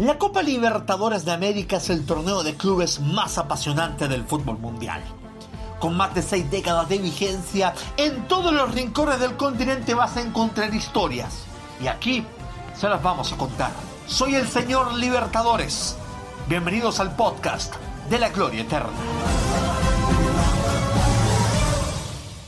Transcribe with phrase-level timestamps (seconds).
[0.00, 5.00] La Copa Libertadores de América es el torneo de clubes más apasionante del fútbol mundial.
[5.78, 10.22] Con más de seis décadas de vigencia, en todos los rincones del continente vas a
[10.22, 11.44] encontrar historias.
[11.80, 12.26] Y aquí
[12.74, 13.70] se las vamos a contar.
[14.08, 15.96] Soy el señor Libertadores.
[16.48, 17.74] Bienvenidos al podcast
[18.10, 18.90] de la Gloria Eterna.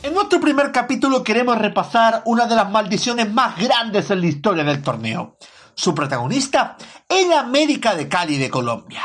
[0.02, 4.64] En nuestro primer capítulo queremos repasar una de las maldiciones más grandes en la historia
[4.64, 5.36] del torneo.
[5.78, 6.78] Su protagonista,
[7.08, 9.02] el América de Cali de Colombia.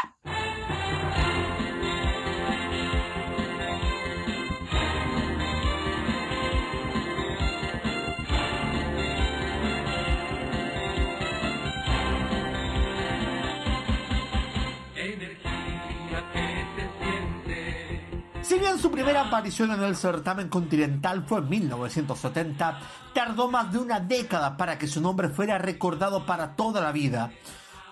[18.42, 22.80] Si bien su primera aparición en el certamen continental fue en 1970,
[23.14, 27.32] tardó más de una década para que su nombre fuera recordado para toda la vida,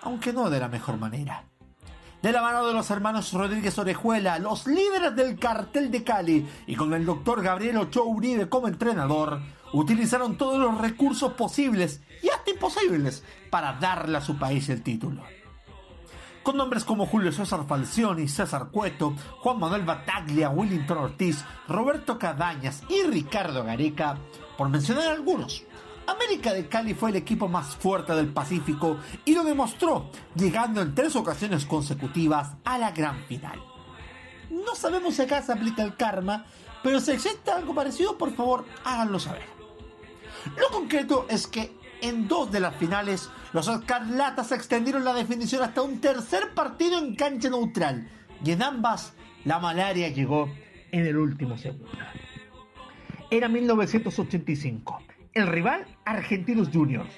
[0.02, 1.44] aunque no de la mejor manera.
[2.22, 6.76] De la mano de los hermanos Rodríguez Orejuela, los líderes del cartel de Cali, y
[6.76, 9.40] con el doctor Gabriel Ochoa Uribe como entrenador,
[9.72, 15.22] utilizaron todos los recursos posibles y hasta imposibles para darle a su país el título
[16.42, 22.82] con nombres como Julio César Falcioni, César Cueto, Juan Manuel Bataglia, Willington Ortiz, Roberto Cadañas
[22.88, 24.16] y Ricardo Gareca,
[24.56, 25.64] por mencionar algunos.
[26.10, 30.94] América de Cali fue el equipo más fuerte del Pacífico y lo demostró, llegando en
[30.94, 33.60] tres ocasiones consecutivas a la gran final.
[34.50, 36.46] No sabemos si acá se aplica el karma,
[36.82, 39.44] pero si existe algo parecido, por favor, háganlo saber.
[40.58, 45.82] Lo concreto es que en dos de las finales, los Escarlatas extendieron la definición hasta
[45.82, 48.08] un tercer partido en cancha neutral.
[48.44, 49.12] Y en ambas,
[49.44, 50.50] la malaria llegó
[50.92, 51.90] en el último segundo.
[53.30, 55.02] Era 1985.
[55.32, 57.10] El rival, Argentinos Juniors.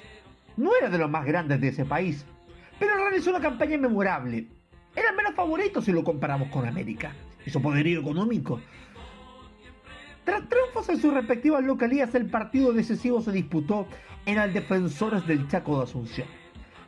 [0.59, 2.27] No era de los más grandes de ese país,
[2.79, 4.49] pero realizó una campaña memorable.
[4.95, 7.15] Era el menos favorito si lo comparamos con América
[7.47, 8.61] y su poderío económico.
[10.25, 13.87] Tras triunfos en sus respectivas localías, el partido decisivo se disputó
[14.27, 16.29] en el Defensores del Chaco de Asunción.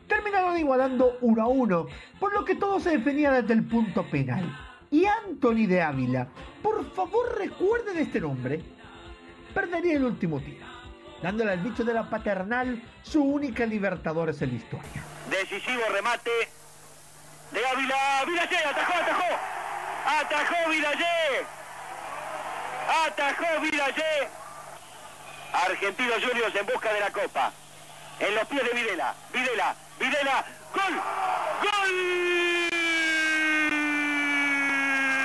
[0.06, 1.86] Terminaron igualando 1 a 1,
[2.20, 4.54] por lo que todo se definía desde el punto penal.
[4.90, 6.28] Y Anthony de Ávila,
[6.62, 8.60] por favor recuerden este nombre,
[9.54, 10.66] perdería el último tiro,
[11.24, 15.02] dándole al bicho de la paternal su única Libertadores en la historia.
[15.30, 16.30] Decisivo remate
[17.50, 18.24] de Ávila.
[18.26, 19.38] Vilallé, atajó, atajó.
[20.20, 21.46] Atajó Vilallé.
[23.06, 24.28] Atajó Vilallé.
[25.54, 27.52] Argentinos Juniors en busca de la Copa.
[28.20, 29.14] En los pies de Videla.
[29.32, 29.74] Videla.
[29.98, 30.44] Videla.
[30.74, 30.94] ¡Gol!
[31.62, 32.68] ¡Gol!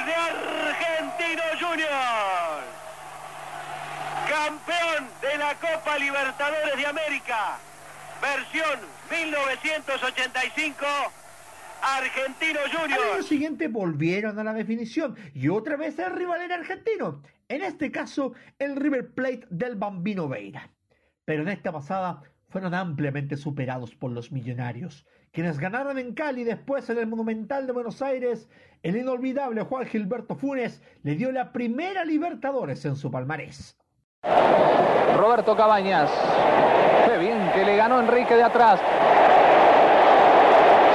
[0.05, 2.18] De Argentinos Juniors.
[4.45, 7.59] Campeón de la Copa Libertadores de América.
[8.21, 8.79] Versión
[9.11, 10.85] 1985.
[11.81, 13.03] Argentino Juniors.
[13.03, 17.21] Al año siguiente volvieron a la definición y otra vez el rival era argentino.
[17.49, 20.71] En este caso, el River Plate del Bambino Veira.
[21.25, 26.89] Pero en esta pasada fueron ampliamente superados por los millonarios, quienes ganaron en Cali después
[26.89, 28.47] en el Monumental de Buenos Aires.
[28.83, 33.75] El inolvidable Juan Gilberto Funes le dio la primera Libertadores en su palmarés.
[35.17, 36.09] Roberto Cabañas.
[37.05, 38.79] Qué bien que le ganó Enrique de atrás.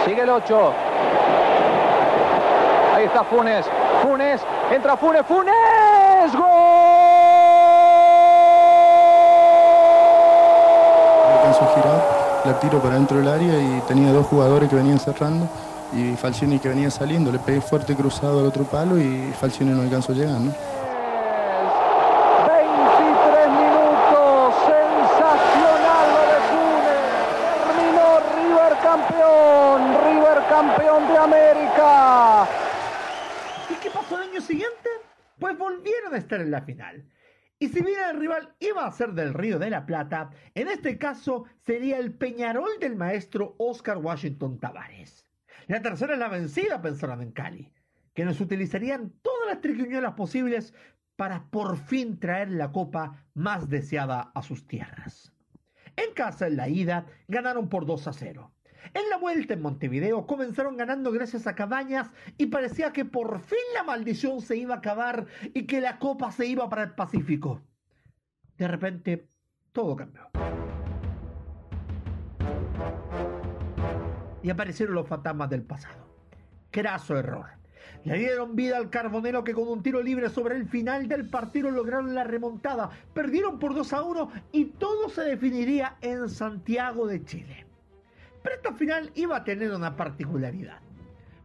[0.04, 0.72] Sigue el 8.
[2.94, 3.66] Ahí está Funes.
[4.02, 4.40] Funes.
[4.70, 5.22] Entra Funes.
[5.26, 6.32] Funes.
[6.32, 6.44] ¡Gol!
[11.36, 12.14] Alcanzó a girar.
[12.44, 15.48] La tiro para dentro del área y tenía dos jugadores que venían cerrando.
[15.92, 17.30] Y Falcioni que venía saliendo.
[17.32, 20.52] Le pegué fuerte cruzado al otro palo y Falcioni no alcanzó a llegar, ¿no?
[22.46, 24.54] 23 minutos.
[24.66, 27.04] Sensacional lo de Funes.
[27.66, 28.06] Terminó
[28.36, 29.78] River campeón.
[30.04, 32.46] River campeón de América.
[33.70, 34.90] ¿Y qué pasó el año siguiente?
[35.44, 37.04] Pues volvieron a estar en la final.
[37.58, 40.96] Y si bien el rival iba a ser del Río de la Plata, en este
[40.96, 45.28] caso sería el Peñarol del maestro Oscar Washington Tavares.
[45.66, 47.70] La tercera es la vencida, pensaron en Cali,
[48.14, 50.72] quienes utilizarían todas las triquiñuelas posibles
[51.14, 55.30] para por fin traer la copa más deseada a sus tierras.
[55.94, 58.50] En casa, en la ida, ganaron por 2 a 0.
[58.92, 63.58] En la vuelta en Montevideo comenzaron ganando gracias a Cabañas y parecía que por fin
[63.74, 67.62] la maldición se iba a acabar y que la copa se iba para el Pacífico.
[68.58, 69.28] De repente,
[69.72, 70.28] todo cambió.
[74.42, 76.04] Y aparecieron los fantasmas del pasado.
[76.70, 77.46] Craso error.
[78.04, 81.70] Le dieron vida al Carbonero que con un tiro libre sobre el final del partido
[81.70, 82.90] lograron la remontada.
[83.14, 87.66] Perdieron por 2 a 1 y todo se definiría en Santiago de Chile.
[88.74, 90.80] Final iba a tener una particularidad.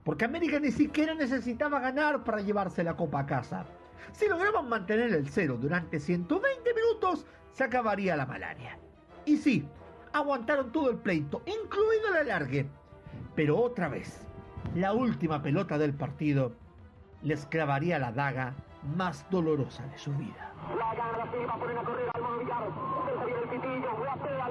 [0.04, 3.66] Porque América ni siquiera necesitaba ganar para llevarse la copa a casa.
[4.12, 8.80] Si lograban mantener el cero durante 120 minutos, se acabaría la malaria.
[9.26, 9.68] Y sí,
[10.14, 12.68] aguantaron todo el pleito, incluido el alargue.
[13.36, 14.26] Pero otra vez,
[14.76, 16.54] la última pelota del partido
[17.22, 18.56] les clavaría la daga
[18.96, 20.54] más dolorosa de su vida.
[20.78, 22.20] La correr al.
[22.60, 23.90] Se el pitillo,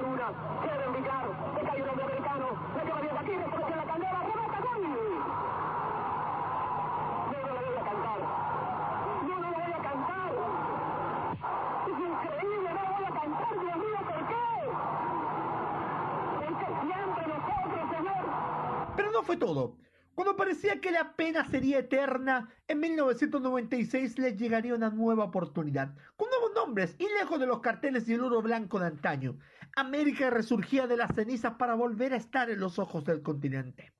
[0.01, 0.27] Luna
[0.63, 1.27] el Villar.
[1.55, 2.47] Se cae un hombre americano.
[2.73, 4.19] Se queda bien aquí, después la candela.
[4.19, 4.81] ¡Remata gol!
[7.29, 8.19] No, no lo voy a cantar.
[9.27, 10.31] No, no lo voy a cantar.
[11.87, 13.53] Es increíble, no lo voy a cantar.
[13.59, 14.45] Dios mío, ¿por qué?
[16.39, 18.23] Porque siempre nosotros, señor.
[18.95, 19.77] Pero no fue todo.
[20.15, 26.29] Cuando parecía que la pena sería eterna, en 1996 les llegaría una nueva oportunidad, con
[26.29, 29.37] nuevos nombres y lejos de los carteles y el oro blanco de antaño.
[29.75, 33.91] América resurgía de las cenizas para volver a estar en los ojos del continente.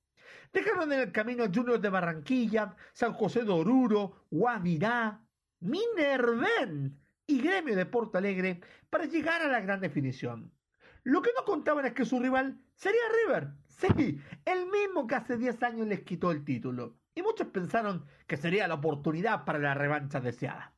[0.54, 5.22] Dejaron en el camino a Junior de Barranquilla, San José de Oruro, Guavirá,
[5.60, 10.54] Minerven y Gremio de Porto Alegre para llegar a la gran definición.
[11.04, 13.50] Lo que no contaban es que su rival sería River.
[13.68, 16.98] Sí, el mismo que hace 10 años les quitó el título.
[17.16, 20.74] Y muchos pensaron que sería la oportunidad para la revancha deseada.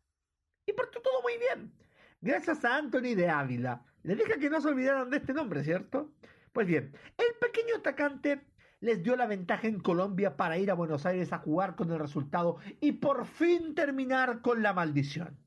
[0.65, 1.73] Y partió todo muy bien.
[2.21, 3.83] Gracias a Anthony de Ávila.
[4.03, 6.11] Les dije que no se olvidaran de este nombre, ¿cierto?
[6.53, 8.41] Pues bien, el pequeño atacante
[8.79, 11.99] les dio la ventaja en Colombia para ir a Buenos Aires a jugar con el
[11.99, 15.37] resultado y por fin terminar con la maldición.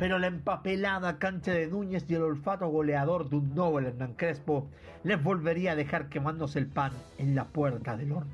[0.00, 4.66] Pero la empapelada cancha de Núñez y el olfato goleador de un Nobel Hernán Crespo
[5.04, 8.32] les volvería a dejar quemándose el pan en la puerta del horno.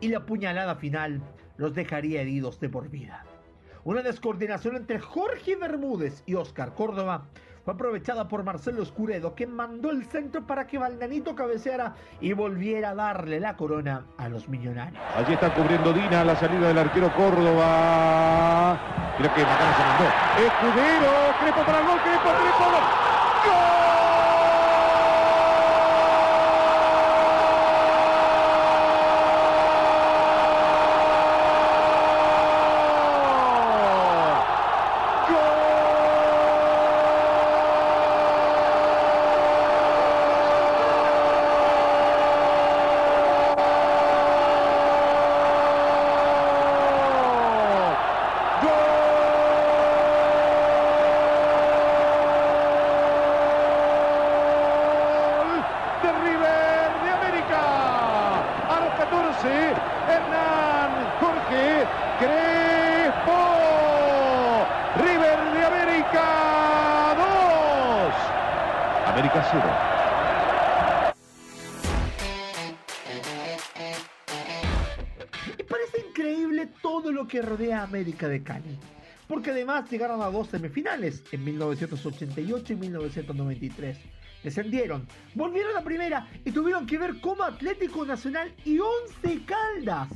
[0.00, 1.22] Y la puñalada final
[1.56, 3.24] los dejaría heridos de por vida.
[3.84, 7.28] Una descoordinación entre Jorge Bermúdez y Oscar Córdoba
[7.64, 12.90] fue aprovechada por Marcelo Escuredo, que mandó el centro para que Valdanito cabeceara y volviera
[12.90, 15.02] a darle la corona a los millonarios.
[15.16, 18.78] Allí está cubriendo Dina la salida del arquero Córdoba.
[19.18, 20.04] Mira que Macana se mandó.
[20.46, 23.14] Escudero, Crepo para el gol, Crepo, Crepo, gol.
[56.02, 57.62] de River de América.
[58.68, 59.72] A los 14,
[60.08, 60.90] Hernán
[61.20, 61.86] Jorge
[62.18, 63.40] Crespo.
[65.02, 66.26] River de América
[67.16, 69.03] 2.
[69.14, 69.62] América 0.
[75.56, 78.76] Y parece increíble todo lo que rodea América de Cali.
[79.28, 83.98] Porque además llegaron a dos semifinales en 1988 y 1993.
[84.42, 90.08] Descendieron, volvieron a primera y tuvieron que ver cómo Atlético Nacional y Once Caldas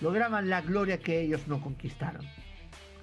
[0.00, 2.26] lograban la gloria que ellos no conquistaron.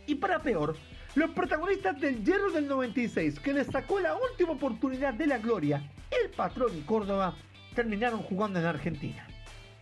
[0.07, 0.75] Y para peor,
[1.17, 5.81] los protagonistas del Hierro del 96, que les sacó la última oportunidad de la gloria,
[6.11, 7.33] el patrón y Córdoba,
[7.73, 9.25] terminaron jugando en Argentina.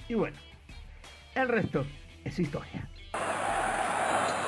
[0.08, 0.38] Y bueno,
[1.36, 1.86] el resto
[2.24, 2.88] es historia.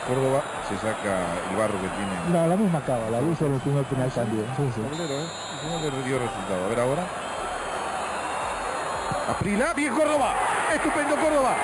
[0.07, 2.29] Córdoba se saca el barro que tiene.
[2.31, 4.45] No, la misma cava, la hizo en el primer penal también.
[4.55, 4.81] Sí, sí.
[4.81, 5.27] Tablero, ¿eh?
[5.63, 6.65] No le dio resultado.
[6.65, 7.05] A ver ahora.
[9.27, 10.35] Aprila, bien Córdoba.
[10.73, 11.57] Estupendo Córdoba.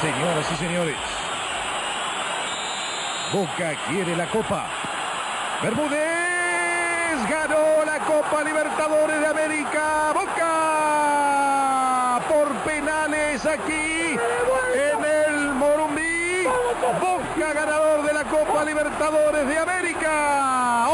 [0.00, 0.96] Señoras y señores.
[3.32, 4.66] Boca quiere la copa.
[5.62, 10.12] Bermúdez ganó la Copa Libertadores de América.
[10.14, 10.50] Boca
[12.28, 14.18] por penales aquí
[14.74, 16.48] en el Morumbí.
[17.00, 20.88] Boca ganador de la Copa Libertadores de América.